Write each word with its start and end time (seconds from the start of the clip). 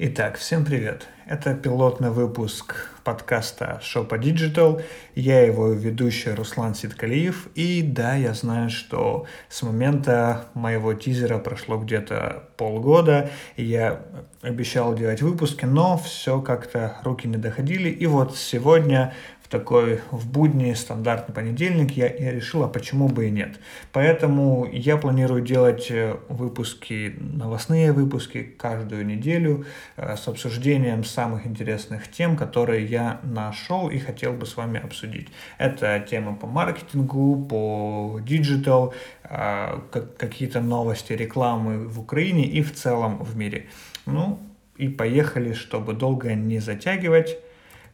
Итак, 0.00 0.36
всем 0.36 0.64
привет. 0.64 1.08
Это 1.26 1.54
пилотный 1.54 2.10
выпуск 2.10 2.88
подкаста 3.02 3.80
Шопа 3.82 4.14
Digital. 4.14 4.80
Я 5.16 5.40
его 5.40 5.72
ведущий 5.72 6.30
Руслан 6.30 6.76
Ситкалиев. 6.76 7.48
И 7.56 7.82
да, 7.82 8.14
я 8.14 8.32
знаю, 8.32 8.70
что 8.70 9.26
с 9.48 9.60
момента 9.62 10.44
моего 10.54 10.94
тизера 10.94 11.38
прошло 11.38 11.78
где-то 11.78 12.44
полгода. 12.56 13.30
Я 13.56 14.02
обещал 14.40 14.94
делать 14.94 15.20
выпуски, 15.20 15.64
но 15.64 15.98
все 15.98 16.40
как-то 16.42 16.98
руки 17.02 17.26
не 17.26 17.36
доходили. 17.36 17.88
И 17.88 18.06
вот 18.06 18.36
сегодня 18.36 19.14
такой 19.48 20.00
в 20.10 20.30
будни 20.30 20.72
стандартный 20.74 21.34
понедельник, 21.34 21.92
я, 21.92 22.06
я 22.06 22.32
решила, 22.32 22.68
почему 22.68 23.08
бы 23.08 23.28
и 23.28 23.30
нет. 23.30 23.58
Поэтому 23.92 24.68
я 24.70 24.96
планирую 24.96 25.42
делать 25.42 25.90
э, 25.90 26.16
выпуски, 26.28 27.14
новостные 27.18 27.92
выпуски 27.92 28.42
каждую 28.42 29.06
неделю 29.06 29.64
э, 29.96 30.16
с 30.16 30.28
обсуждением 30.28 31.04
самых 31.04 31.46
интересных 31.46 32.10
тем, 32.10 32.36
которые 32.36 32.84
я 32.84 33.20
нашел 33.22 33.88
и 33.88 33.98
хотел 33.98 34.32
бы 34.32 34.44
с 34.46 34.56
вами 34.56 34.80
обсудить. 34.80 35.28
Это 35.56 36.04
темы 36.08 36.36
по 36.36 36.46
маркетингу, 36.46 37.46
по 37.48 38.20
digital, 38.22 38.92
э, 39.24 39.80
какие-то 40.18 40.60
новости 40.60 41.12
рекламы 41.12 41.88
в 41.88 42.00
Украине 42.00 42.44
и 42.44 42.62
в 42.62 42.74
целом 42.74 43.22
в 43.22 43.36
мире. 43.36 43.66
Ну 44.04 44.38
и 44.76 44.88
поехали, 44.88 45.54
чтобы 45.54 45.94
долго 45.94 46.34
не 46.34 46.60
затягивать, 46.60 47.38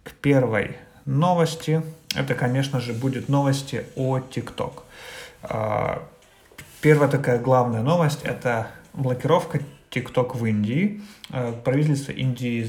к 0.02 0.12
первой 0.12 0.76
новости. 1.06 1.82
Это, 2.14 2.34
конечно 2.34 2.80
же, 2.80 2.92
будет 2.92 3.28
новости 3.28 3.86
о 3.96 4.18
TikTok. 4.18 4.82
А, 5.42 6.02
первая 6.80 7.08
такая 7.08 7.38
главная 7.38 7.82
новость– 7.82 8.20
это 8.22 8.68
блокировка 8.92 9.60
TikTok 9.90 10.36
в 10.36 10.44
Индии. 10.46 11.02
А, 11.30 11.52
правительство 11.52 12.12
Индии 12.12 12.68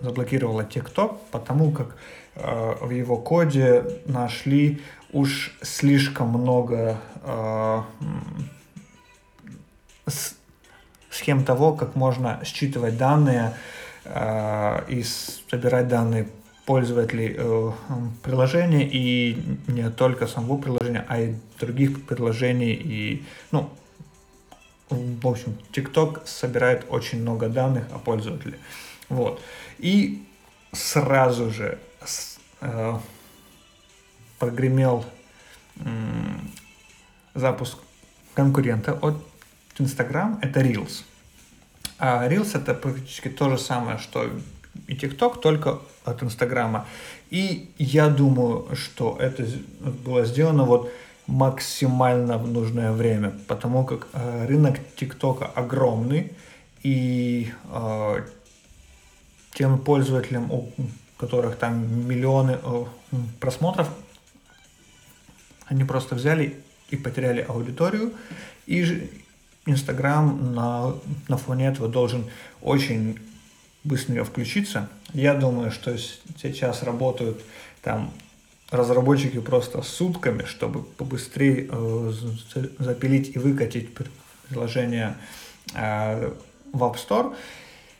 заблокировало 0.00 0.62
TikTok, 0.62 1.18
потому 1.30 1.70
как 1.70 1.96
а, 2.34 2.76
в 2.80 2.90
его 2.90 3.16
коде 3.16 3.84
нашли 4.06 4.82
уж 5.12 5.56
слишком 5.62 6.28
много 6.28 6.98
схем 11.10 11.44
того, 11.44 11.72
как 11.72 11.94
можно 11.94 12.40
считывать 12.44 12.98
данные 12.98 13.54
и 14.88 15.02
собирать 15.02 15.88
данные 15.88 16.28
пользователей 16.66 17.34
э, 17.38 17.72
приложения 18.22 18.86
и 18.86 19.38
не 19.68 19.88
только 19.90 20.26
самого 20.26 20.58
приложения, 20.60 21.06
а 21.08 21.20
и 21.20 21.34
других 21.60 22.04
приложений 22.06 22.74
и, 22.74 23.24
ну, 23.52 23.70
в 24.90 25.26
общем, 25.26 25.56
TikTok 25.72 26.26
собирает 26.26 26.86
очень 26.88 27.22
много 27.22 27.48
данных 27.48 27.84
о 27.92 27.98
пользователе. 27.98 28.58
Вот. 29.08 29.40
И 29.78 30.24
сразу 30.72 31.50
же 31.50 31.78
э, 32.60 32.98
прогремел 34.38 35.04
э, 35.76 35.88
запуск 37.34 37.78
конкурента 38.34 38.92
от 38.92 39.16
Instagram, 39.78 40.40
это 40.42 40.60
Reels. 40.60 41.04
А 41.98 42.28
Reels 42.28 42.56
это 42.60 42.74
практически 42.74 43.28
то 43.28 43.50
же 43.50 43.58
самое, 43.58 43.98
что 43.98 44.30
и 44.86 44.94
TikTok, 44.94 45.40
только 45.40 45.78
от 46.04 46.22
Инстаграма. 46.22 46.86
И 47.30 47.70
я 47.78 48.08
думаю, 48.08 48.66
что 48.74 49.16
это 49.18 49.46
было 49.80 50.24
сделано 50.24 50.64
вот 50.64 50.90
максимально 51.26 52.38
в 52.38 52.46
нужное 52.46 52.92
время, 52.92 53.32
потому 53.48 53.84
как 53.84 54.08
э, 54.12 54.46
рынок 54.46 54.78
ТикТока 54.96 55.46
огромный, 55.46 56.32
и 56.82 57.50
э, 57.64 58.22
тем 59.54 59.78
пользователям, 59.78 60.52
у 60.52 60.70
которых 61.16 61.56
там 61.56 62.06
миллионы 62.06 62.58
э, 62.62 62.84
просмотров, 63.40 63.88
они 65.66 65.82
просто 65.84 66.14
взяли 66.14 66.62
и 66.90 66.96
потеряли 66.96 67.44
аудиторию, 67.48 68.12
и 68.66 69.10
Инстаграм 69.66 70.54
на, 70.54 70.94
на 71.26 71.36
фоне 71.36 71.66
этого 71.66 71.88
должен 71.88 72.26
очень 72.62 73.18
быстренько 73.86 74.24
включиться. 74.24 74.88
Я 75.12 75.34
думаю, 75.34 75.70
что 75.70 75.96
сейчас 75.96 76.82
работают 76.82 77.40
там 77.82 78.12
разработчики 78.70 79.38
просто 79.40 79.82
сутками, 79.82 80.44
чтобы 80.44 80.82
побыстрее 80.82 81.68
э, 81.70 82.12
запилить 82.78 83.36
и 83.36 83.38
выкатить 83.38 83.90
приложение 84.48 85.16
э, 85.74 86.32
в 86.72 86.82
App 86.82 86.96
Store 86.96 87.36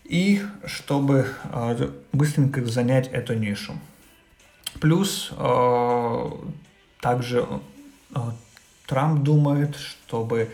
и 0.05 0.43
чтобы 0.65 1.29
э, 1.45 1.91
быстренько 2.13 2.65
занять 2.65 3.09
эту 3.09 3.35
нишу. 3.35 3.79
Плюс 4.81 5.31
э, 5.33 6.31
также 7.01 7.47
э, 8.15 8.19
Трамп 8.87 9.23
думает, 9.23 9.77
чтобы 9.77 10.51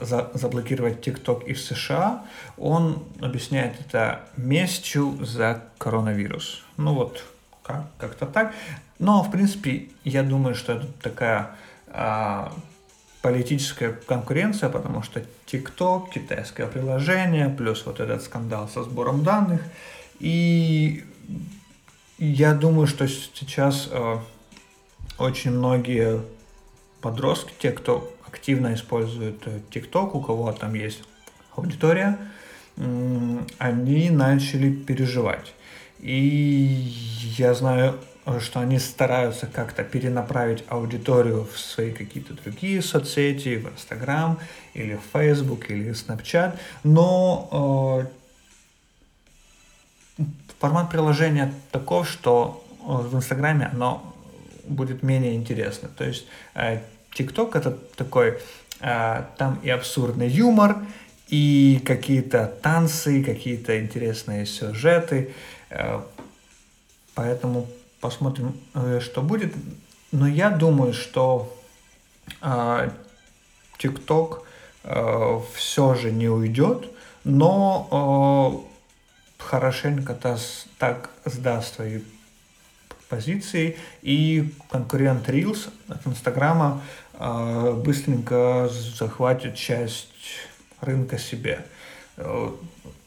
заблокировать 0.00 1.06
TikTok 1.06 1.44
и 1.44 1.52
в 1.52 1.60
США, 1.60 2.24
он 2.56 3.02
объясняет 3.20 3.80
это 3.80 4.20
местью 4.36 5.18
за 5.24 5.64
коронавирус. 5.78 6.62
Ну 6.76 6.94
вот, 6.94 7.24
как, 7.62 7.86
как-то 7.98 8.26
так. 8.26 8.54
Но, 8.98 9.22
в 9.22 9.30
принципе, 9.30 9.88
я 10.04 10.22
думаю, 10.22 10.54
что 10.54 10.74
это 10.74 10.86
такая 11.02 11.50
а, 11.88 12.52
политическая 13.22 13.92
конкуренция, 13.92 14.68
потому 14.68 15.02
что 15.02 15.22
TikTok, 15.46 16.10
китайское 16.10 16.66
приложение, 16.66 17.48
плюс 17.48 17.84
вот 17.86 18.00
этот 18.00 18.22
скандал 18.22 18.68
со 18.68 18.82
сбором 18.84 19.24
данных. 19.24 19.62
И 20.20 21.04
я 22.18 22.54
думаю, 22.54 22.86
что 22.86 23.06
сейчас 23.08 23.88
а, 23.90 24.22
очень 25.18 25.52
многие 25.52 26.22
подростки, 27.00 27.52
те, 27.58 27.70
кто 27.70 28.12
активно 28.28 28.74
используют 28.74 29.42
э, 29.46 29.60
TikTok, 29.70 30.10
у 30.14 30.20
кого 30.20 30.52
там 30.52 30.74
есть 30.74 31.02
аудитория, 31.56 32.18
они 33.58 34.10
начали 34.10 34.72
переживать. 34.72 35.52
И 35.98 36.92
я 37.36 37.54
знаю, 37.54 37.98
что 38.40 38.60
они 38.60 38.78
стараются 38.78 39.46
как-то 39.46 39.82
перенаправить 39.82 40.62
аудиторию 40.68 41.48
в 41.52 41.58
свои 41.58 41.92
какие-то 41.92 42.34
другие 42.34 42.82
соцсети, 42.82 43.56
в 43.56 43.66
Instagram 43.66 44.38
или 44.74 44.96
в 44.96 45.02
Facebook 45.12 45.70
или 45.70 45.92
в 45.92 45.96
Snapchat, 45.96 46.56
но 46.84 48.06
э, 50.18 50.24
формат 50.60 50.90
приложения 50.90 51.52
таков, 51.72 52.08
что 52.08 52.64
э, 52.80 52.84
в 52.84 53.16
Инстаграме 53.16 53.70
оно 53.72 54.14
будет 54.66 55.02
менее 55.02 55.34
интересно. 55.34 55.88
То 55.88 56.04
есть 56.04 56.26
э, 56.54 56.80
ТикТок 57.12 57.56
это 57.56 57.72
такой, 57.96 58.38
э, 58.80 59.24
там 59.36 59.58
и 59.62 59.70
абсурдный 59.70 60.28
юмор, 60.28 60.76
и 61.28 61.82
какие-то 61.84 62.46
танцы, 62.62 63.22
какие-то 63.22 63.80
интересные 63.80 64.46
сюжеты. 64.46 65.34
Э, 65.70 66.00
поэтому 67.14 67.66
посмотрим, 68.00 68.58
э, 68.74 69.00
что 69.00 69.22
будет. 69.22 69.54
Но 70.12 70.26
я 70.26 70.50
думаю, 70.50 70.92
что 70.92 71.54
э, 72.40 72.90
ТикТок 73.78 74.44
э, 74.84 75.40
все 75.54 75.94
же 75.94 76.10
не 76.10 76.28
уйдет, 76.28 76.86
но 77.24 78.64
э, 79.40 79.42
хорошенько 79.42 80.14
так 80.78 81.10
сдаст 81.24 81.74
свои 81.74 82.00
позиции, 83.08 83.76
и 84.02 84.52
конкурент 84.70 85.28
Reels 85.28 85.70
от 85.88 86.06
Инстаграма 86.06 86.82
э, 87.14 87.72
быстренько 87.84 88.68
захватит 88.70 89.54
часть 89.54 90.08
рынка 90.80 91.18
себе. 91.18 91.64
Э, 92.16 92.50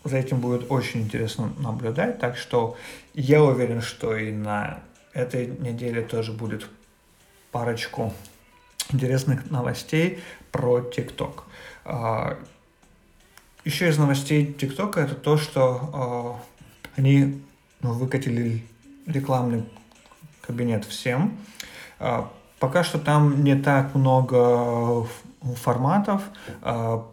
за 0.03 0.17
этим 0.17 0.40
будет 0.40 0.72
очень 0.72 1.01
интересно 1.01 1.53
наблюдать, 1.59 2.20
так 2.20 2.37
что 2.37 2.76
я 3.14 3.43
уверен, 3.43 3.81
что 3.81 4.16
и 4.16 4.31
на 4.31 4.79
этой 5.14 5.47
неделе 5.47 6.02
тоже 6.02 6.31
будет 6.31 6.67
парочку 7.52 8.14
интересных 8.91 9.52
новостей 9.52 10.20
про 10.52 10.81
ТикТок. 10.81 11.43
Э, 11.85 12.35
еще 13.64 13.90
из 13.90 13.97
новостей 13.97 14.52
ТикТока 14.53 15.02
это 15.02 15.14
то, 15.14 15.37
что 15.37 16.41
э, 16.96 16.99
они 16.99 17.41
ну, 17.81 17.93
выкатили 17.93 18.64
рекламный 19.05 19.66
кабинет 20.41 20.85
всем. 20.85 21.38
А, 21.99 22.32
пока 22.59 22.84
что 22.84 22.99
там 22.99 23.43
не 23.43 23.55
так 23.55 23.96
много 23.96 25.08
форматов. 25.55 26.23
А, 26.61 27.08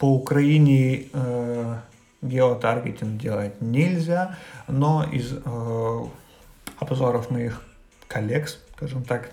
по 0.00 0.14
Украине 0.14 1.08
э, 1.12 1.76
геотаргетинг 2.22 3.20
делать 3.20 3.60
нельзя, 3.60 4.38
но 4.66 5.04
из 5.04 5.34
э, 5.34 6.04
обзоров 6.78 7.30
моих 7.30 7.62
коллег, 8.08 8.48
скажем 8.48 9.04
так, 9.04 9.30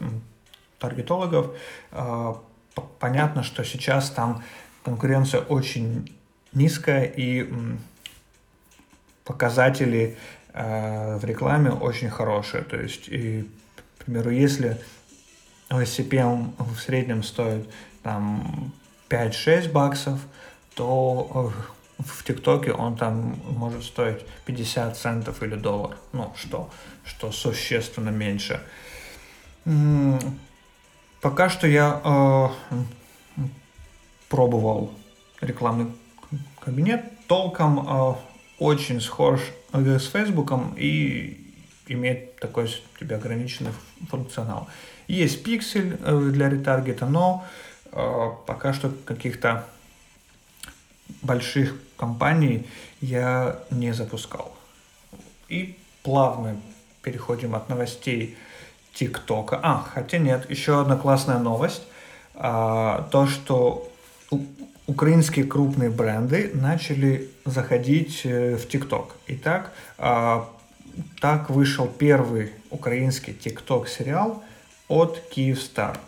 таргетологов, 0.77 1.55
э, 1.93 2.33
понятно, 2.99 3.43
что 3.43 3.63
сейчас 3.63 4.09
там 4.09 4.43
конкуренция 4.83 5.39
очень 5.39 6.13
низкая 6.51 7.03
и 7.05 7.49
показатели 9.23 10.17
в 10.57 11.19
рекламе 11.23 11.71
очень 11.71 12.09
хорошие. 12.09 12.63
То 12.63 12.77
есть, 12.77 13.07
и, 13.09 13.47
к 13.99 14.05
примеру, 14.05 14.31
если 14.31 14.81
CPM 15.69 16.53
в 16.57 16.79
среднем 16.79 17.23
стоит 17.23 17.69
там 18.01 18.73
5-6 19.09 19.71
баксов, 19.71 20.19
то 20.73 21.53
в 21.99 22.23
ТикТоке 22.23 22.71
он 22.71 22.95
там 22.95 23.39
может 23.49 23.83
стоить 23.83 24.25
50 24.45 24.97
центов 24.97 25.41
или 25.43 25.55
доллар. 25.55 25.97
Ну, 26.13 26.33
что, 26.37 26.69
что 27.03 27.31
существенно 27.31 28.09
меньше. 28.09 28.61
Пока 31.21 31.49
что 31.49 31.67
я 31.67 31.99
э, 32.03 33.45
пробовал 34.29 34.91
рекламный 35.41 35.91
кабинет, 36.59 37.03
толком 37.27 37.79
э, 37.79 38.15
очень 38.59 39.01
схож 39.01 39.41
с 39.71 40.07
Фейсбуком 40.07 40.73
и 40.77 41.43
имеет 41.87 42.39
такой 42.39 42.69
тебе 42.99 43.15
ограниченный 43.15 43.71
функционал. 44.09 44.67
Есть 45.07 45.43
пиксель 45.43 45.97
э, 46.01 46.29
для 46.33 46.49
ретаргета, 46.49 47.05
но 47.05 47.45
э, 47.91 48.29
пока 48.45 48.73
что 48.73 48.89
каких-то 49.05 49.65
больших 51.21 51.75
компаний 51.95 52.67
я 53.01 53.59
не 53.71 53.93
запускал. 53.93 54.53
И 55.47 55.77
плавно 56.03 56.59
переходим 57.01 57.55
от 57.55 57.69
новостей 57.69 58.37
ТикТока. 58.93 59.59
А, 59.63 59.85
хотя 59.93 60.17
нет, 60.17 60.49
еще 60.49 60.81
одна 60.81 60.97
классная 60.97 61.39
новость. 61.39 61.83
А, 62.35 63.07
то, 63.11 63.27
что 63.27 63.89
украинские 64.87 65.45
крупные 65.45 65.89
бренды 65.89 66.51
начали 66.53 67.29
заходить 67.45 68.21
э, 68.23 68.55
в 68.55 68.67
ТикТок. 68.67 69.15
Итак, 69.27 69.73
а, 69.97 70.49
так 71.19 71.49
вышел 71.49 71.87
первый 71.87 72.53
украинский 72.71 73.33
ТикТок 73.33 73.89
сериал 73.89 74.43
от 74.87 75.19
Киевстар. 75.29 75.99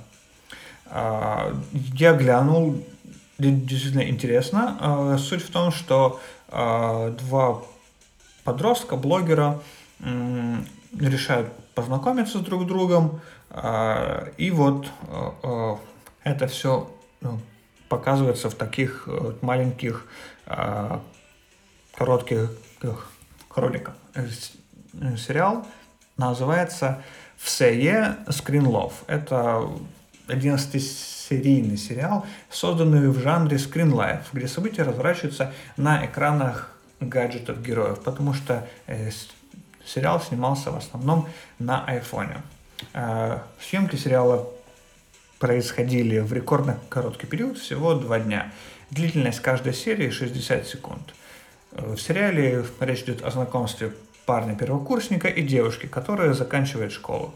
А, 0.86 1.54
я 1.74 2.14
глянул, 2.14 2.82
действительно 3.38 4.10
интересно. 4.10 4.78
А, 4.80 5.18
суть 5.18 5.44
в 5.44 5.52
том, 5.52 5.72
что 5.72 6.20
два 6.52 7.62
подростка, 8.44 8.96
блогера 8.96 9.62
решают 10.00 11.54
познакомиться 11.76 12.40
с 12.40 12.42
друг 12.42 12.66
другом, 12.66 13.22
и 14.38 14.52
вот 14.52 14.88
это 16.24 16.48
все 16.48 16.90
ну, 17.22 17.40
показывается 17.90 18.50
в 18.50 18.56
таких 18.56 19.04
э, 19.08 19.34
маленьких 19.42 20.06
коротких 22.00 22.50
роликах. 23.56 23.96
Э, 24.16 24.28
сериал 25.18 25.66
называется 26.18 27.02
«Все 27.38 27.76
Screen 28.28 28.66
Love». 28.66 28.94
Это 29.08 29.70
11-серийный 30.28 31.78
сериал, 31.78 32.26
созданный 32.50 33.10
в 33.10 33.20
жанре 33.20 33.58
Life, 33.92 34.26
где 34.34 34.48
события 34.48 34.84
разворачиваются 34.84 35.54
на 35.78 36.06
экранах 36.06 36.72
гаджетов 37.00 37.62
героев, 37.62 38.00
потому 38.02 38.34
что 38.34 38.68
э, 38.88 39.10
сериал 39.86 40.22
снимался 40.22 40.72
в 40.72 40.78
основном 40.78 41.28
на 41.58 41.84
айфоне. 41.86 42.42
Э, 42.94 43.40
съемки 43.62 43.96
сериала 43.96 44.48
происходили 45.40 46.20
в 46.20 46.34
рекордно 46.34 46.78
короткий 46.90 47.26
период, 47.26 47.58
всего 47.58 47.96
два 47.96 48.20
дня. 48.20 48.52
Длительность 48.92 49.40
каждой 49.40 49.74
серии 49.74 50.10
60 50.10 50.68
секунд. 50.68 51.14
Э, 51.72 51.94
в 51.96 52.02
сериале 52.02 52.66
речь 52.80 53.04
идет 53.04 53.24
о 53.24 53.32
знакомстве 53.32 53.94
парня-первокурсника 54.26 55.28
и 55.28 55.42
девушки, 55.42 55.88
которая 55.88 56.34
заканчивает 56.34 56.92
школу. 56.92 57.34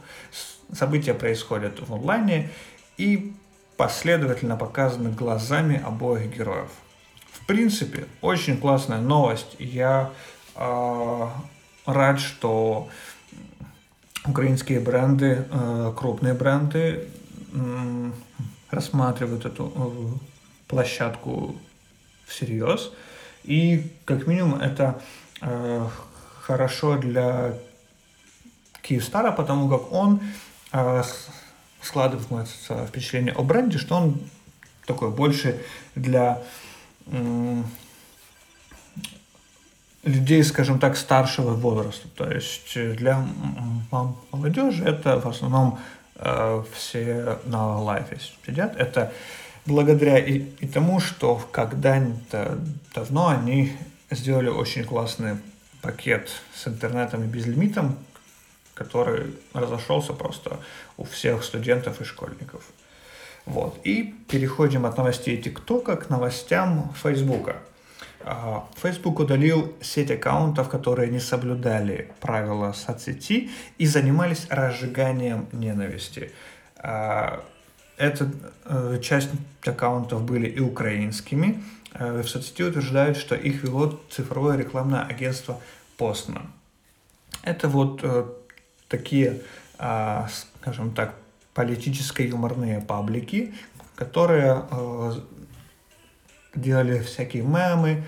События 0.72 1.14
происходят 1.14 1.80
в 1.80 1.94
онлайне 1.94 2.50
и 2.98 3.34
последовательно 3.78 4.58
показаны 4.58 5.10
глазами 5.10 5.82
обоих 5.84 6.36
героев. 6.36 6.70
В 7.32 7.46
принципе, 7.46 8.06
очень 8.22 8.58
классная 8.58 9.00
новость. 9.00 9.56
Я 9.60 10.12
э, 10.56 11.28
рад, 11.86 12.20
что 12.20 12.90
украинские 14.26 14.80
бренды, 14.80 15.46
э, 15.50 15.94
крупные 15.96 16.34
бренды 16.34 17.08
рассматривают 18.70 19.46
эту 19.46 19.72
э, 19.76 20.18
площадку 20.68 21.56
всерьез. 22.26 22.92
И 23.44 23.92
как 24.06 24.28
минимум 24.28 24.56
это 24.56 25.02
э, 25.42 25.88
хорошо 26.42 26.98
для 26.98 27.58
Киевстара, 28.82 29.32
потому 29.32 29.70
как 29.70 29.92
он 29.92 30.22
э, 30.72 31.04
складывается 31.82 32.86
впечатление 32.88 33.34
о 33.34 33.44
бренде, 33.44 33.78
что 33.78 33.96
он 33.96 34.20
такой 34.86 35.12
больше 35.12 35.62
для 35.96 36.42
людей, 40.04 40.44
скажем 40.44 40.80
так, 40.80 40.96
старшего 40.96 41.54
возраста. 41.54 42.08
То 42.16 42.32
есть 42.32 42.74
для 42.74 43.26
молодежи 44.32 44.84
это 44.86 45.20
в 45.20 45.28
основном 45.28 45.80
все 46.15 47.39
на 47.45 47.80
лайфе 47.80 48.19
сидят. 48.45 48.75
Это 48.77 49.12
благодаря 49.65 50.19
и, 50.19 50.39
и 50.60 50.68
тому, 50.68 51.00
что 51.00 51.42
когда-то 51.51 52.60
давно 52.94 53.30
они 53.30 53.75
сделали 54.12 54.50
очень 54.50 54.83
классный 54.83 55.38
пакет 55.81 56.30
с 56.56 56.68
интернетом 56.68 57.24
и 57.24 57.27
безлимитом, 57.27 57.98
который 58.74 59.36
разошелся 59.54 60.13
просто 60.13 60.60
у 60.98 61.04
всех 61.04 61.44
студентов 61.44 62.01
и 62.01 62.04
школьников. 62.04 62.63
Вот. 63.45 63.77
И 63.83 64.15
переходим 64.30 64.86
от 64.86 64.98
новостей 64.98 65.42
ТикТока 65.42 65.98
к 65.98 66.10
новостям 66.10 66.94
Фейсбука. 67.01 67.57
Facebook 68.75 69.20
удалил 69.20 69.74
сеть 69.81 70.12
аккаунтов, 70.12 70.70
которые 70.70 71.10
не 71.10 71.20
соблюдали 71.20 72.12
правила 72.22 72.72
соцсети 72.72 73.50
и 73.78 73.86
занимались 73.86 74.48
разжиганием 74.50 75.48
ненависти. 75.52 76.31
А, 76.78 77.44
эта 77.98 78.31
э, 78.66 79.00
часть 79.02 79.30
аккаунтов 79.66 80.24
были 80.24 80.48
и 80.48 80.60
украинскими. 80.60 81.64
Э, 81.94 82.22
в 82.22 82.30
соцсети 82.30 82.64
утверждают, 82.64 83.18
что 83.18 83.36
их 83.36 83.64
вело 83.64 84.00
цифровое 84.10 84.58
рекламное 84.58 85.04
агентство 85.04 85.60
Postman. 85.98 86.48
Это 87.44 87.68
вот 87.68 88.01
э, 88.03 88.25
такие, 88.88 89.42
а, 89.77 90.27
скажем 90.62 90.92
так, 90.92 91.15
политическо-юморные 91.53 92.82
паблики, 92.82 93.53
которые 93.96 94.63
делали 96.55 97.00
всякие 97.00 97.43
мемы 97.43 98.03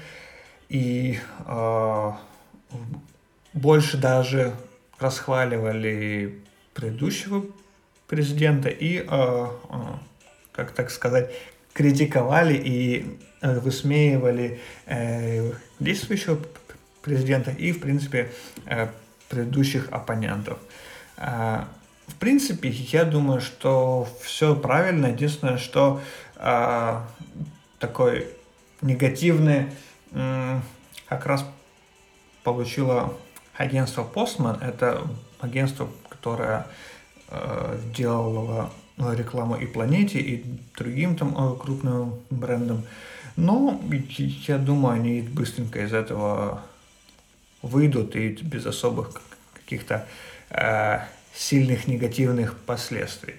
и 0.70 1.20
э, 1.46 2.12
больше 3.54 3.98
даже 3.98 4.54
расхваливали 5.00 6.42
предыдущего 6.74 7.46
президента 8.08 8.70
и, 8.70 9.06
как 10.52 10.72
так 10.72 10.90
сказать, 10.92 11.34
критиковали 11.74 12.54
и 12.54 13.18
высмеивали 13.42 14.62
действующего 15.80 16.40
президента 17.02 17.52
и, 17.52 17.72
в 17.72 17.80
принципе, 17.80 18.32
предыдущих 19.30 19.90
оппонентов. 19.92 20.60
А, 21.18 21.68
в 22.08 22.16
принципе, 22.16 22.70
я 22.70 23.04
думаю, 23.04 23.42
что 23.42 24.08
все 24.22 24.56
правильно. 24.56 25.08
Единственное, 25.08 25.58
что 25.58 26.02
а, 26.36 27.08
такой 27.88 28.28
негативный 28.82 29.68
как 30.12 31.26
раз 31.26 31.46
получило 32.44 33.14
агентство 33.54 34.04
Postman. 34.04 34.64
Это 34.64 35.08
агентство, 35.40 35.88
которое 36.10 36.68
э, 37.30 37.80
делало 37.96 38.72
рекламу 38.98 39.56
и 39.56 39.66
планете, 39.66 40.20
и 40.20 40.44
другим 40.78 41.16
там 41.16 41.36
э, 41.38 41.58
крупным 41.58 42.16
брендам. 42.30 42.84
Но 43.36 43.80
я 44.48 44.58
думаю, 44.58 44.96
они 44.96 45.22
быстренько 45.22 45.84
из 45.84 45.94
этого 45.94 46.64
выйдут 47.62 48.16
и 48.16 48.30
без 48.30 48.66
особых 48.66 49.22
каких-то 49.54 50.08
э, 50.50 51.00
сильных 51.34 51.88
негативных 51.88 52.58
последствий. 52.58 53.36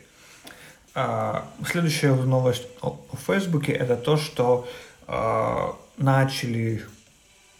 Э, 0.98 1.42
следующая 1.70 2.14
новость 2.14 2.66
о, 2.80 2.98
Фейсбуке 3.26 3.72
это 3.72 3.96
то, 3.96 4.16
что 4.16 4.66
э, 5.06 5.72
начали 5.98 6.82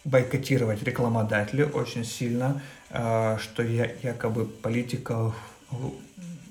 бойкотировать 0.05 0.81
рекламодатели 0.81 1.61
очень 1.61 2.03
сильно, 2.03 2.63
э, 2.89 3.37
что 3.39 3.61
якобы 3.61 4.45
политика, 4.45 5.33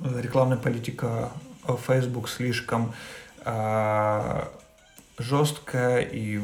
рекламная 0.00 0.58
политика 0.58 1.32
Facebook 1.86 2.28
слишком 2.28 2.94
жесткая 5.18 6.02
и 6.02 6.40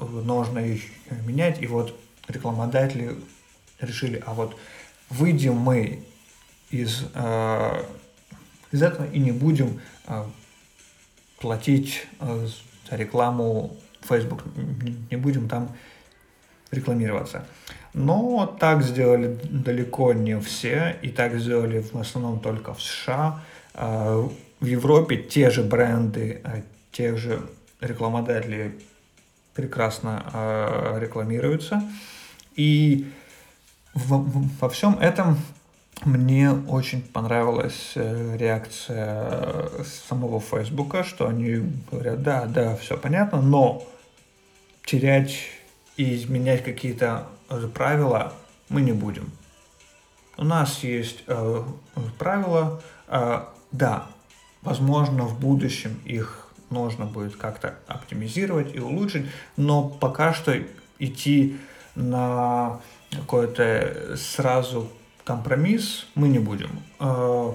нужно 0.00 0.58
их 0.58 0.82
менять. 1.24 1.62
И 1.62 1.68
вот 1.68 1.96
рекламодатели 2.26 3.16
решили, 3.80 4.20
а 4.26 4.34
вот 4.34 4.56
выйдем 5.10 5.54
мы 5.54 6.02
из, 6.70 7.04
из 8.74 8.82
этого 8.82 9.06
и 9.06 9.20
не 9.20 9.30
будем 9.30 9.80
э, 10.08 10.24
платить 11.40 12.06
э, 12.18 12.48
за 12.90 12.96
рекламу 12.96 13.76
Facebook, 14.02 14.42
не 15.10 15.16
будем 15.16 15.48
там 15.48 15.68
рекламироваться. 16.72 17.46
Но 17.92 18.46
так 18.58 18.82
сделали 18.82 19.38
далеко 19.44 20.12
не 20.12 20.40
все, 20.40 20.96
и 21.02 21.08
так 21.10 21.38
сделали 21.38 21.80
в 21.80 21.96
основном 21.96 22.40
только 22.40 22.74
в 22.74 22.82
США. 22.82 23.40
Э, 23.74 24.28
в 24.58 24.66
Европе 24.66 25.18
те 25.18 25.50
же 25.50 25.62
бренды, 25.62 26.42
те 26.90 27.16
же 27.16 27.42
рекламодатели 27.80 28.74
прекрасно 29.54 30.96
рекламируются. 30.98 31.82
И 32.56 33.06
во 33.94 34.68
всем 34.70 34.98
этом 35.00 35.36
мне 36.04 36.50
очень 36.50 37.02
понравилась 37.02 37.92
э, 37.94 38.36
реакция 38.36 39.28
э, 39.30 39.84
самого 40.08 40.40
Фейсбука, 40.40 41.04
что 41.04 41.28
они 41.28 41.62
говорят, 41.90 42.22
да, 42.22 42.46
да, 42.46 42.76
все 42.76 42.98
понятно, 42.98 43.40
но 43.40 43.86
терять 44.84 45.36
и 45.96 46.14
изменять 46.16 46.64
какие-то 46.64 47.26
правила 47.72 48.32
мы 48.68 48.82
не 48.82 48.92
будем. 48.92 49.30
У 50.36 50.44
нас 50.44 50.82
есть 50.82 51.22
э, 51.26 51.62
правила, 52.18 52.82
э, 53.06 53.44
да, 53.72 54.06
возможно, 54.62 55.24
в 55.24 55.38
будущем 55.38 56.00
их 56.04 56.48
нужно 56.70 57.06
будет 57.06 57.36
как-то 57.36 57.76
оптимизировать 57.86 58.74
и 58.74 58.80
улучшить, 58.80 59.26
но 59.56 59.88
пока 59.88 60.32
что 60.32 60.54
идти 60.98 61.56
на 61.94 62.80
какой-то 63.12 64.16
сразу 64.16 64.90
компромисс 65.24 66.06
мы 66.14 66.28
не 66.28 66.38
будем. 66.38 66.70
Э, 67.00 67.52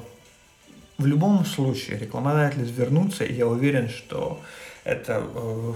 в 0.97 1.05
любом 1.05 1.45
случае 1.45 1.97
рекламодатели 1.99 2.65
вернутся, 2.65 3.23
и 3.23 3.33
я 3.33 3.47
уверен, 3.47 3.89
что 3.89 4.41
это 4.83 5.23
э, 5.33 5.73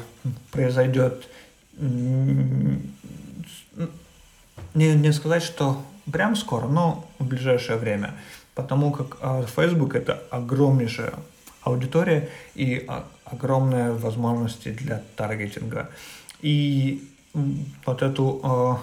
произойдет 0.51 1.27
не, 1.79 2.81
не 4.75 5.13
сказать, 5.13 5.43
что 5.43 5.83
прям 6.11 6.35
скоро, 6.35 6.67
но 6.67 7.09
в 7.19 7.25
ближайшее 7.25 7.77
время. 7.77 8.15
Потому 8.53 8.91
как 8.91 9.17
э, 9.21 9.45
Facebook 9.55 9.95
это 9.95 10.21
огромнейшая 10.29 11.13
аудитория 11.61 12.29
и 12.55 12.87
огромные 13.23 13.93
возможности 13.93 14.69
для 14.69 15.01
таргетинга. 15.15 15.89
И 16.41 17.09
вот 17.85 18.01
эту 18.01 18.79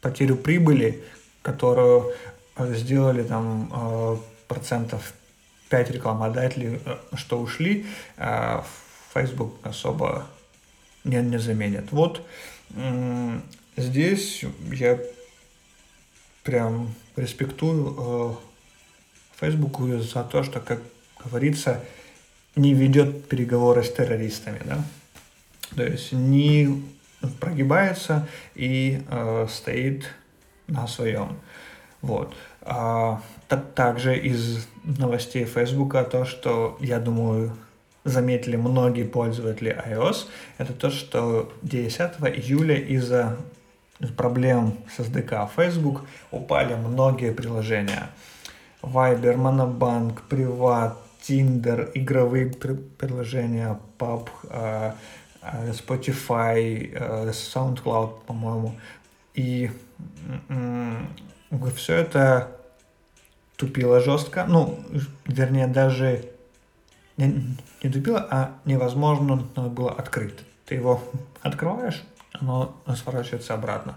потерю 0.00 0.36
прибыли, 0.36 1.04
которую 1.42 2.12
э, 2.56 2.74
сделали 2.74 3.22
там 3.22 3.70
э, 3.72 4.16
процентов 4.48 5.12
5 5.68 5.90
рекламодателей, 5.90 6.80
э, 6.84 6.96
что 7.14 7.40
ушли, 7.40 7.86
Facebook 9.12 9.54
особо 9.64 10.26
не, 11.04 11.16
не 11.22 11.38
заменит. 11.38 11.90
Вот 11.90 12.24
здесь 13.76 14.44
я 14.70 15.00
прям 16.44 16.94
респектую 17.16 18.38
Фейсбуку 19.40 19.88
за 19.98 20.22
то, 20.22 20.44
что, 20.44 20.60
как 20.60 20.80
говорится, 21.24 21.82
не 22.54 22.74
ведет 22.74 23.28
переговоры 23.28 23.82
с 23.82 23.92
террористами, 23.92 24.60
да. 24.64 24.84
То 25.74 25.84
есть 25.84 26.12
не 26.12 26.82
прогибается 27.38 28.28
и 28.54 29.02
э, 29.08 29.46
стоит 29.50 30.10
на 30.70 30.86
своем. 30.86 31.36
Вот. 32.02 32.34
А, 32.62 33.20
так, 33.48 33.72
также 33.74 34.18
из 34.18 34.66
новостей 34.84 35.44
Фейсбука 35.44 36.04
то, 36.04 36.24
что, 36.24 36.76
я 36.80 36.98
думаю, 36.98 37.56
заметили 38.04 38.56
многие 38.56 39.04
пользователи 39.04 39.76
iOS, 39.86 40.26
это 40.58 40.72
то, 40.72 40.90
что 40.90 41.52
10 41.62 42.00
июля 42.36 42.76
из-за 42.76 43.36
проблем 44.16 44.78
с 44.96 45.00
SDK 45.00 45.50
Facebook 45.54 46.02
упали 46.30 46.74
многие 46.74 47.32
приложения. 47.32 48.10
Viber, 48.82 49.36
Monobank, 49.36 50.20
Privat, 50.30 50.94
Tinder, 51.22 51.90
игровые 51.94 52.46
приложения, 52.46 53.78
PUB, 53.98 54.30
э, 54.48 54.92
э, 55.42 55.72
Spotify, 55.72 56.90
э, 56.94 57.30
SoundCloud, 57.30 58.24
по-моему. 58.26 58.74
И 59.34 59.70
все 61.74 61.96
это 61.96 62.56
тупило 63.56 64.00
жестко. 64.00 64.44
Ну, 64.48 64.80
вернее, 65.26 65.66
даже 65.66 66.24
не, 67.16 67.56
не 67.82 67.90
тупило, 67.90 68.26
а 68.30 68.58
невозможно 68.64 69.36
было 69.36 69.92
открыть. 69.92 70.38
Ты 70.66 70.76
его 70.76 71.02
открываешь, 71.42 72.02
оно 72.32 72.76
сворачивается 72.96 73.54
обратно. 73.54 73.96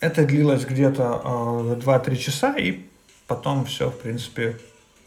Это 0.00 0.24
длилось 0.24 0.64
где-то 0.64 1.22
э, 1.24 1.80
2-3 1.80 2.16
часа, 2.16 2.56
и 2.56 2.86
потом 3.26 3.64
все, 3.64 3.90
в 3.90 3.98
принципе, 4.00 4.58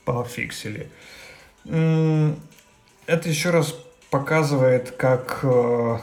пофиксили. 0.06 0.90
Это 1.66 3.30
еще 3.30 3.50
раз 3.50 3.76
показывает, 4.10 4.92
как 4.92 5.40
э, 5.44 5.98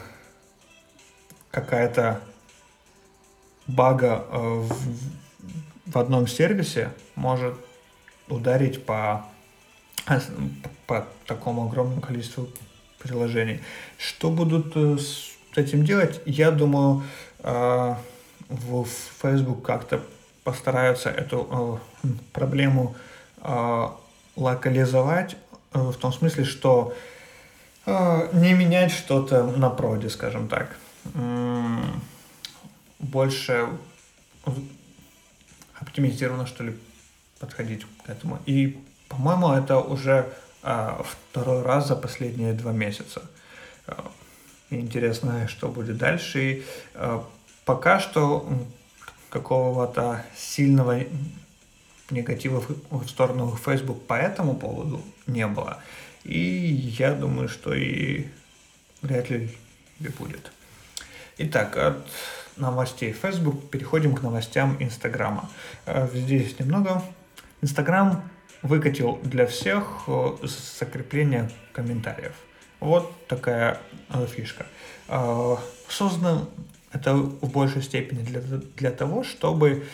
какая-то 1.50 2.20
бага 3.66 4.24
э, 4.30 4.38
в, 4.38 5.90
в 5.92 5.98
одном 5.98 6.26
сервисе 6.26 6.92
может 7.14 7.54
ударить 8.28 8.84
по, 8.84 9.26
по 10.86 11.06
такому 11.26 11.66
огромному 11.66 12.00
количеству 12.00 12.48
приложений. 12.98 13.60
Что 13.98 14.30
будут 14.30 14.72
э, 14.76 14.98
с 14.98 15.32
этим 15.56 15.84
делать? 15.84 16.20
Я 16.26 16.50
думаю, 16.50 17.02
э, 17.40 17.94
в 18.48 18.86
Facebook 19.22 19.64
как-то 19.64 20.02
постараются 20.44 21.08
эту 21.08 21.80
проблему 22.32 22.94
локализовать 24.36 25.36
в 25.72 25.94
том 25.94 26.12
смысле, 26.12 26.44
что 26.44 26.94
не 27.86 28.52
менять 28.52 28.90
что-то 28.90 29.44
на 29.44 29.70
проде, 29.70 30.10
скажем 30.10 30.48
так 30.48 30.76
больше 33.02 33.68
оптимизированно, 35.74 36.46
что 36.46 36.64
ли, 36.64 36.78
подходить 37.38 37.84
к 38.04 38.08
этому. 38.08 38.38
И, 38.46 38.78
по-моему, 39.08 39.52
это 39.52 39.78
уже 39.78 40.32
а, 40.62 41.02
второй 41.04 41.62
раз 41.62 41.88
за 41.88 41.96
последние 41.96 42.52
два 42.52 42.72
месяца. 42.72 43.22
А, 43.86 44.10
интересно, 44.70 45.48
что 45.48 45.68
будет 45.68 45.98
дальше. 45.98 46.42
И 46.42 46.64
а, 46.94 47.26
пока 47.64 47.98
что 48.00 48.48
какого-то 49.28 50.24
сильного 50.36 51.00
негатива 52.10 52.62
в 52.90 53.08
сторону 53.08 53.56
Facebook 53.56 54.06
по 54.06 54.14
этому 54.14 54.54
поводу 54.54 55.02
не 55.26 55.46
было. 55.46 55.82
И 56.22 56.38
я 56.38 57.14
думаю, 57.14 57.48
что 57.48 57.74
и 57.74 58.26
вряд 59.00 59.30
ли 59.30 59.50
будет. 60.18 60.52
Итак, 61.38 61.76
от 61.78 62.06
новостей 62.56 63.12
Facebook 63.12 63.70
переходим 63.70 64.14
к 64.14 64.22
новостям 64.22 64.76
Инстаграма. 64.80 65.48
Э, 65.86 66.06
здесь 66.12 66.58
немного. 66.58 67.02
Инстаграм 67.62 68.28
выкатил 68.60 69.18
для 69.22 69.46
всех 69.46 70.04
э, 70.08 70.36
закрепление 70.78 71.50
комментариев. 71.72 72.34
Вот 72.80 73.26
такая 73.28 73.80
э, 74.10 74.26
фишка. 74.26 74.66
Создано 75.88 76.48
это 76.92 77.14
в 77.14 77.50
большей 77.50 77.82
степени 77.82 78.22
для, 78.22 78.40
для 78.40 78.90
того, 78.90 79.24
чтобы 79.24 79.86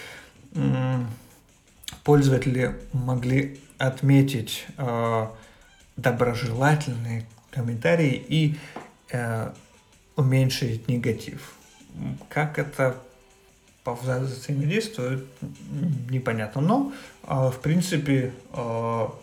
пользователи 2.04 2.76
могли 2.92 3.60
отметить 3.78 4.66
доброжелательные 5.96 7.26
комментарии 7.50 8.24
и 8.28 8.56
уменьшить 10.18 10.88
негатив. 10.88 11.54
Как 12.28 12.58
это 12.58 12.96
взаимодействует, 13.84 15.26
непонятно. 16.10 16.60
Но, 16.60 16.92
а, 17.22 17.50
в 17.50 17.60
принципе, 17.60 18.34
а, 18.52 19.14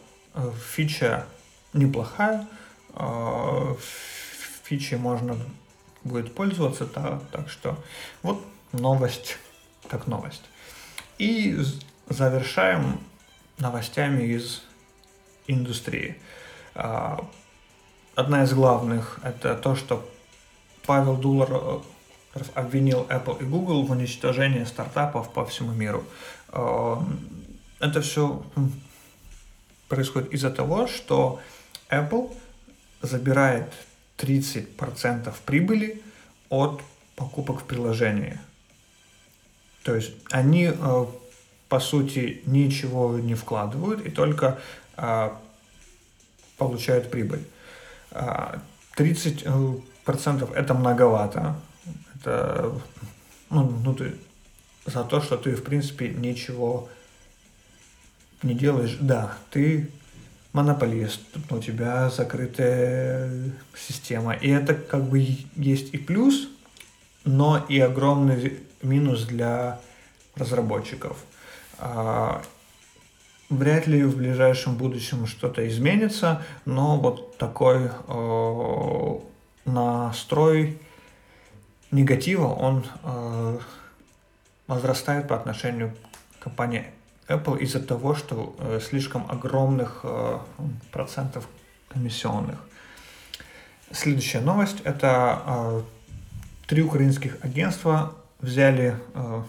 фича 0.74 1.28
неплохая. 1.74 2.48
А, 2.94 3.76
фичи 4.64 4.96
можно 4.96 5.38
будет 6.06 6.34
пользоваться, 6.34 6.86
да, 6.86 7.20
так 7.32 7.50
что 7.50 7.78
вот 8.24 8.44
новость 8.72 9.38
как 9.90 10.08
новость. 10.08 10.44
И 11.20 11.60
завершаем 12.08 13.02
новостями 13.58 14.24
из 14.24 14.64
индустрии. 15.46 16.18
Одна 16.74 18.44
из 18.44 18.54
главных 18.54 19.20
это 19.24 19.56
то, 19.56 19.76
что 19.76 20.04
Павел 20.86 21.18
Дулар 21.18 21.82
обвинил 22.54 23.06
Apple 23.10 23.42
и 23.42 23.46
Google 23.46 23.84
в 23.84 23.92
уничтожении 23.92 24.64
стартапов 24.66 25.32
по 25.32 25.46
всему 25.46 25.72
миру. 25.72 26.04
Э, 26.50 26.98
это 27.80 28.02
все 28.02 28.44
происходит 29.88 30.34
из-за 30.34 30.50
того, 30.50 30.88
что 30.88 31.40
Apple 31.90 32.36
забирает 33.02 33.72
30% 34.18 35.34
прибыли 35.46 36.02
от 36.50 36.82
покупок 37.16 37.62
в 37.62 37.64
приложении. 37.64 38.40
То 39.84 39.96
есть 39.96 40.12
они, 40.32 40.72
э, 40.74 41.06
по 41.70 41.80
сути, 41.80 42.42
ничего 42.46 43.18
не 43.20 43.36
вкладывают 43.36 44.06
и 44.06 44.10
только 44.10 44.60
э, 44.98 45.30
получают 46.58 47.12
прибыль. 47.12 47.44
30% 48.12 49.82
это 50.06 50.74
многовато. 50.74 51.56
Это 52.16 52.74
ну, 53.50 53.72
ну, 53.84 53.94
ты, 53.94 54.16
за 54.86 55.04
то, 55.04 55.22
что 55.22 55.38
ты, 55.38 55.56
в 55.56 55.64
принципе, 55.64 56.10
ничего 56.10 56.90
не 58.44 58.54
делаешь. 58.54 58.98
Да, 59.00 59.38
ты 59.50 59.90
монополист, 60.54 61.22
у 61.50 61.60
тебя 61.60 62.10
закрытая 62.10 63.52
система. 63.76 64.34
И 64.34 64.50
это 64.50 64.74
как 64.74 65.04
бы 65.06 65.20
есть 65.56 65.94
и 65.94 65.98
плюс, 65.98 66.48
но 67.24 67.66
и 67.68 67.80
огромный 67.80 68.60
минус 68.82 69.24
для 69.24 69.80
разработчиков. 70.36 71.18
А, 71.78 72.42
вряд 73.50 73.88
ли 73.88 74.04
в 74.04 74.18
ближайшем 74.18 74.76
будущем 74.76 75.28
что-то 75.28 75.68
изменится, 75.68 76.44
но 76.66 76.98
вот 77.00 77.38
такой 77.38 77.90
э, 78.08 79.20
настрой 79.66 80.80
негатива, 81.92 82.48
он 82.48 82.86
э, 83.04 83.60
возрастает 84.68 85.28
по 85.28 85.36
отношению 85.36 85.94
к 86.40 86.44
компании 86.44 86.86
Apple 87.28 87.60
из-за 87.60 87.80
того, 87.80 88.16
что 88.16 88.56
э, 88.60 88.80
слишком 88.82 89.30
огромных 89.30 90.02
э, 90.04 90.40
процентов 90.92 91.48
комиссионных. 91.90 92.58
Следующая 93.92 94.42
новость– 94.42 94.82
это 94.84 95.42
э, 95.46 95.82
три 96.68 96.84
украинских 96.84 97.38
агентства 97.44 98.14
взяли 98.40 98.96
э, 99.14 99.44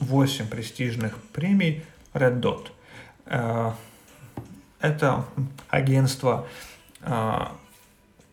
8 0.00 0.48
престижных 0.48 1.16
премий 1.32 1.84
Red 2.14 2.40
Dot. 2.40 2.68
Э, 3.26 3.72
это 4.80 5.24
агентство 5.68 6.46
э, 7.02 7.46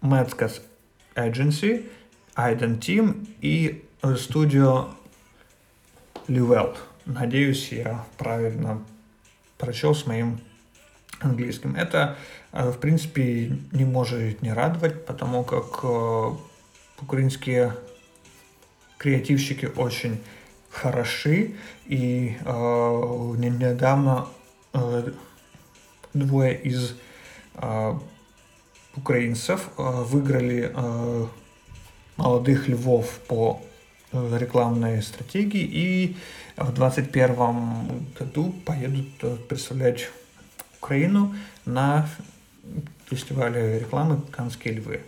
Medscas 0.01 0.61
Agency, 1.15 1.89
Aiden 2.35 2.79
Team 2.79 3.27
и 3.41 3.83
студио 4.17 4.89
Livelt. 6.27 6.77
Надеюсь, 7.05 7.71
я 7.71 8.05
правильно 8.17 8.83
прочел 9.57 9.95
с 9.95 10.05
моим 10.05 10.39
английским. 11.19 11.75
Это, 11.75 12.17
э, 12.51 12.69
в 12.69 12.79
принципе, 12.79 13.57
не 13.71 13.85
может 13.85 14.41
не 14.41 14.51
радовать, 14.53 15.05
потому 15.05 15.43
как 15.43 15.79
э, 15.83 16.31
украинские 17.01 17.73
креативщики 18.97 19.69
очень 19.75 20.21
хороши, 20.69 21.55
и 21.85 22.37
э, 22.39 22.51
недавно 23.37 24.27
э, 24.73 25.11
двое 26.13 26.59
из 26.59 26.95
э, 27.55 27.93
украинцев 28.97 29.69
э, 29.77 29.81
выиграли 30.03 30.71
э, 30.73 31.27
молодых 32.17 32.67
львов 32.67 33.19
по 33.27 33.61
э, 34.11 34.37
рекламной 34.39 35.01
стратегии 35.01 35.61
и 35.61 36.17
в 36.57 36.73
2021 36.73 38.13
году 38.17 38.53
поедут 38.65 39.47
представлять 39.47 40.09
Украину 40.79 41.35
на 41.65 42.09
фестивале 43.09 43.79
рекламы 43.79 44.21
«Канские 44.31 44.75
львы», 44.75 45.01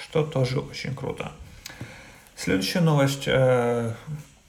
что 0.00 0.24
тоже 0.24 0.60
очень 0.60 0.94
круто. 0.94 1.32
Следующая 2.36 2.80
новость 2.80 3.24
э, 3.26 3.94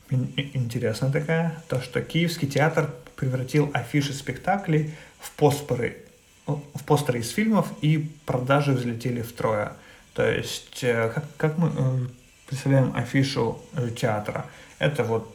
интересная 0.10 1.12
такая, 1.12 1.62
то 1.67 1.82
что 1.82 2.01
Киевский 2.01 2.47
театр 2.47 2.93
превратил 3.15 3.69
афиши 3.73 4.13
спектаклей 4.13 4.93
в 5.19 5.32
постеры, 5.32 6.03
в 6.45 6.84
постеры 6.86 7.19
из 7.19 7.29
фильмов 7.29 7.67
и 7.82 8.10
продажи 8.25 8.73
взлетели 8.73 9.21
втрое. 9.21 9.73
То 10.13 10.29
есть, 10.29 10.84
э, 10.84 11.10
как, 11.10 11.25
как 11.38 11.58
мы 11.58 11.71
э, 11.75 12.08
представляем 12.47 12.95
афишу 12.95 13.60
э, 13.73 13.89
театра? 13.89 14.45
Это 14.79 15.03
вот 15.03 15.29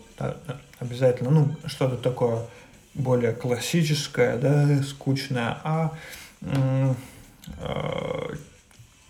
обязательно, 0.79 1.31
ну, 1.31 1.57
что-то 1.66 1.97
такое 1.97 2.44
более 2.94 3.33
классическое, 3.33 4.37
да, 4.37 4.83
скучное, 4.83 5.59
а 5.62 5.97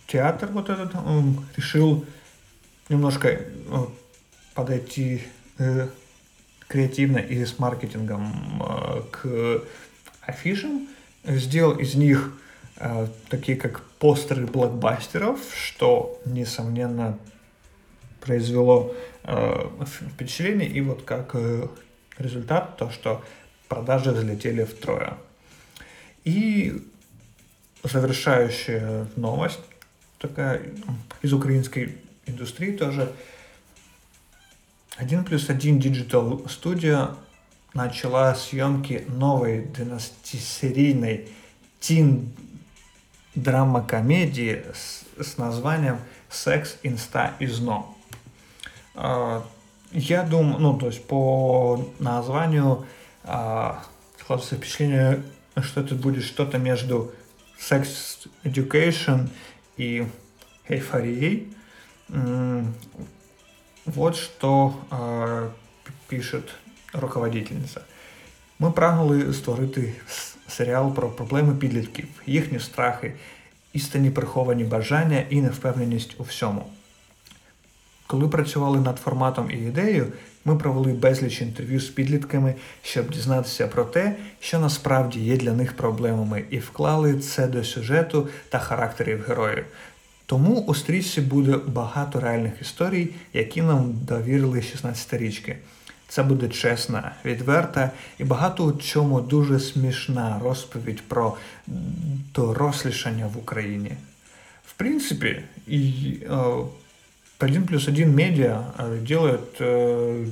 театр 0.07 0.51
вот 0.53 0.69
этот 0.69 0.93
решил 1.57 2.05
немножко 2.91 3.41
подойти 4.55 5.23
креативно 6.69 7.17
и 7.17 7.43
с 7.43 7.59
маркетингом 7.59 8.63
к 9.11 9.63
афишам, 10.21 10.89
сделал 11.25 11.79
из 11.79 11.95
них 11.95 12.33
э, 12.77 13.07
такие 13.29 13.57
как 13.57 13.83
постеры 13.99 14.47
блокбастеров, 14.47 15.41
что, 15.55 16.21
несомненно, 16.25 17.19
произвело 18.21 18.95
э, 19.25 19.69
впечатление, 19.87 20.69
и 20.69 20.81
вот 20.81 21.03
как 21.03 21.31
э, 21.35 21.69
результат 22.19 22.77
то, 22.77 22.91
что 22.91 23.25
продажи 23.69 24.11
взлетели 24.13 24.65
втрое. 24.65 25.15
И 26.25 26.85
завершающая 27.83 29.07
новость, 29.17 29.61
такая 30.19 30.63
из 31.23 31.33
украинской 31.33 31.99
индустрии 32.27 32.77
тоже. 32.77 33.13
1 34.97 35.25
плюс 35.25 35.49
1 35.49 35.79
Digital 35.79 36.45
Studio 36.47 37.17
начала 37.75 38.35
съемки 38.35 39.05
новой 39.09 39.65
12-серийной 39.65 41.29
тин 41.81 42.33
драма-комедии 43.35 44.65
с, 44.75 45.05
с 45.23 45.39
названием 45.39 45.99
«Секс, 46.29 46.77
инста 46.83 47.35
и 47.39 47.47
зно». 47.47 47.97
А, 48.95 49.45
я 49.93 50.23
думаю, 50.23 50.59
ну, 50.59 50.79
то 50.79 50.87
есть 50.87 51.05
по 51.07 51.93
названию 51.99 52.87
а, 53.25 53.85
складывается 54.19 54.57
впечатление, 54.57 55.23
что 55.63 55.81
это 55.81 55.95
будет 55.95 56.25
что-то 56.25 56.59
между 56.59 57.13
Sex 57.59 58.29
Education 58.45 59.29
и 59.77 60.07
эйфорией. 60.69 61.47
Вот 63.87 64.17
що 64.17 64.75
е, 64.93 65.51
пише 66.09 66.41
руководительниця. 66.93 67.81
Ми 68.59 68.71
прагнули 68.71 69.33
створити 69.33 69.93
серіал 70.49 70.95
про 70.95 71.09
проблеми 71.09 71.55
підлітків, 71.55 72.07
їхні 72.27 72.61
страхи, 72.61 73.13
істинні 73.73 74.11
приховані 74.11 74.65
бажання 74.65 75.25
і 75.31 75.41
невпевненість 75.41 76.15
у 76.19 76.23
всьому. 76.23 76.67
Коли 78.07 78.29
працювали 78.29 78.81
над 78.81 78.99
форматом 78.99 79.51
і 79.51 79.55
ідеєю, 79.55 80.13
ми 80.45 80.57
провели 80.57 80.93
безліч 80.93 81.41
інтерв'ю 81.41 81.81
з 81.81 81.89
підлітками, 81.89 82.55
щоб 82.83 83.11
дізнатися 83.11 83.67
про 83.67 83.85
те, 83.85 84.17
що 84.41 84.59
насправді 84.59 85.21
є 85.21 85.37
для 85.37 85.53
них 85.53 85.77
проблемами, 85.77 86.45
і 86.51 86.59
вклали 86.59 87.19
це 87.19 87.47
до 87.47 87.65
сюжету 87.65 88.29
та 88.49 88.59
характерів 88.59 89.25
героїв. 89.29 89.65
Тому 90.27 90.61
у 90.61 90.75
стрічці 90.75 91.21
буде 91.21 91.57
багато 91.67 92.21
реальних 92.21 92.53
історій, 92.61 93.09
які 93.33 93.63
нам 93.63 93.95
довірили 94.09 94.59
16-річки. 94.59 95.55
Це 96.08 96.24
буде 96.24 96.50
чесна, 96.50 97.12
відверта 97.26 97.92
і 98.18 98.24
багато 98.24 98.64
у 98.64 98.72
чому 98.72 99.22
дуже 99.22 99.60
смішна 99.60 100.40
розповідь 100.44 101.02
про 101.02 101.38
дорослішання 102.36 103.28
в 103.28 103.38
Україні. 103.38 103.92
В 104.66 104.74
принципе, 104.74 105.44
и 105.68 106.26
э, 106.30 106.66
1 107.40 107.66
плюс 107.66 107.88
1 107.88 108.16
медиа 108.16 108.74
э, 108.78 109.00
делает 109.08 109.56
э, 109.60 110.26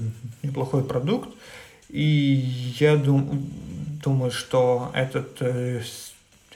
неплохой 0.44 0.84
продукт, 0.84 1.30
и 1.90 2.04
я 2.80 2.98
дум, 2.98 3.50
думаю, 4.04 4.32
что 4.32 4.92
этот 4.94 5.42
э, 5.42 5.82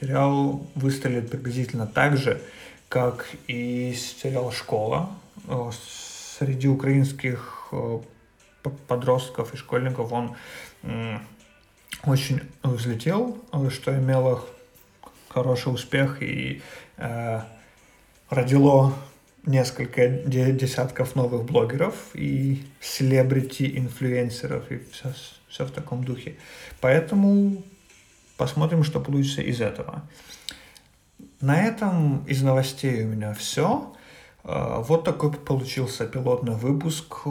сериал 0.00 0.66
выстрелит 0.74 1.30
приблизительно 1.30 1.86
так 1.86 2.16
же, 2.16 2.40
как 2.88 3.26
и 3.46 3.94
сериал 3.94 4.52
«Школа». 4.52 5.10
Э, 5.48 5.70
среди 6.38 6.68
украинских 6.68 7.68
э, 7.72 7.98
подростков 8.87 9.53
и 9.53 9.57
школьников 9.57 10.11
он 10.11 10.35
очень 12.05 12.41
взлетел, 12.63 13.37
что 13.69 13.97
имело 13.97 14.43
хороший 15.29 15.73
успех 15.73 16.21
и 16.21 16.61
э, 16.97 17.41
родило 18.29 18.93
несколько 19.45 20.07
десятков 20.07 21.15
новых 21.15 21.45
блогеров 21.45 21.95
и 22.13 22.63
селебрити, 22.79 23.77
инфлюенсеров 23.77 24.71
и 24.71 24.79
все, 24.91 25.13
все 25.47 25.65
в 25.65 25.71
таком 25.71 26.03
духе. 26.03 26.35
Поэтому 26.79 27.63
посмотрим, 28.37 28.83
что 28.83 28.99
получится 28.99 29.41
из 29.41 29.61
этого. 29.61 30.03
На 31.39 31.63
этом 31.63 32.23
из 32.25 32.43
новостей 32.43 33.03
у 33.03 33.07
меня 33.07 33.33
все. 33.33 33.93
А, 34.43 34.81
вот 34.81 35.03
такой 35.03 35.31
получился 35.31 36.05
пилотный 36.05 36.55
выпуск. 36.55 37.25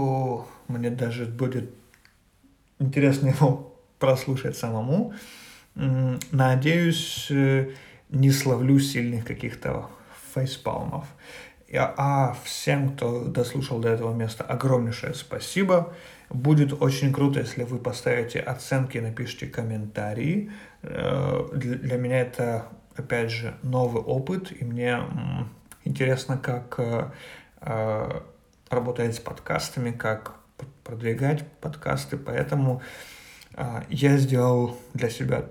Мне 0.68 0.90
даже 0.90 1.26
будет 1.26 1.70
интересно 2.78 3.28
его 3.28 3.76
прослушать 3.98 4.56
самому. 4.56 5.12
Надеюсь, 5.74 7.28
э, 7.30 7.70
не 8.10 8.30
славлю 8.30 8.78
сильных 8.80 9.24
каких-то 9.24 9.88
фейспалмов. 10.34 11.06
А 11.72 12.36
всем, 12.44 12.96
кто 12.96 13.24
дослушал 13.24 13.78
до 13.78 13.90
этого 13.90 14.12
места, 14.12 14.42
огромнейшее 14.42 15.14
спасибо. 15.14 15.94
Будет 16.28 16.80
очень 16.82 17.12
круто, 17.12 17.40
если 17.40 17.62
вы 17.62 17.78
поставите 17.78 18.40
оценки, 18.40 18.98
напишите 18.98 19.46
комментарии. 19.46 20.50
Э, 20.82 21.48
для 21.52 21.96
меня 21.96 22.20
это, 22.20 22.66
опять 22.96 23.30
же, 23.30 23.54
новый 23.62 24.02
опыт, 24.02 24.52
и 24.60 24.64
мне 24.64 24.98
интересно, 25.84 26.38
как 26.38 26.74
э, 26.78 27.10
э, 27.60 28.20
работать 28.68 29.14
с 29.14 29.18
подкастами, 29.18 29.90
как 29.90 30.34
продвигать 30.84 31.46
подкасты, 31.60 32.18
поэтому 32.18 32.82
я 33.88 34.18
сделал 34.18 34.76
для 34.94 35.08
себя 35.08 35.46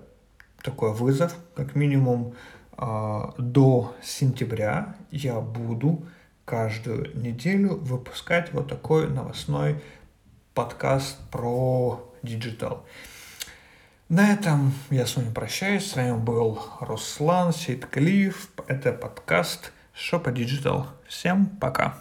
такой 0.61 0.93
вызов, 0.93 1.35
как 1.55 1.75
минимум 1.75 2.35
а, 2.81 3.33
до 3.37 3.93
сентября 4.01 4.95
я 5.11 5.41
буду 5.41 6.05
каждую 6.45 7.17
неделю 7.19 7.75
выпускать 7.75 8.53
вот 8.53 8.69
такой 8.69 9.09
новостной 9.09 9.83
подкаст 10.53 11.17
про 11.29 12.09
digital. 12.23 12.85
На 14.07 14.33
этом 14.33 14.73
я 14.89 15.05
с 15.05 15.17
вами 15.17 15.31
прощаюсь. 15.33 15.91
С 15.91 15.95
вами 15.97 16.17
был 16.17 16.59
Руслан 16.79 17.51
Сейткалиев. 17.51 18.49
Это 18.67 18.93
подкаст 18.93 19.73
Шопа 19.99 20.29
Digital. 20.29 20.85
Всем 21.07 21.45
пока. 21.45 21.97